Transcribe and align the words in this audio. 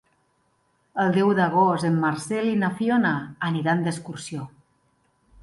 El 1.03 1.11
deu 1.17 1.29
d'agost 1.39 1.87
en 1.89 1.99
Marcel 2.05 2.49
i 2.53 2.57
na 2.63 2.71
Fiona 2.81 3.13
aniran 3.51 3.85
d'excursió. 3.87 4.49